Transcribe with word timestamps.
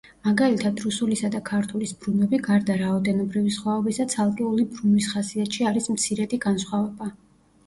მაგალითად, 0.27 0.79
რუსულისა 0.85 1.29
და 1.35 1.41
ქართულის 1.49 1.93
ბრუნვები, 2.05 2.39
გარდა 2.47 2.77
რაოდენობრივი 2.79 3.53
სხვაობისა, 3.59 4.09
ცალკეული 4.15 4.67
ბრუნვის 4.73 5.11
ხასიათში 5.13 5.69
არის 5.75 5.93
მცირედი 5.99 6.43
განსხვავება. 6.49 7.13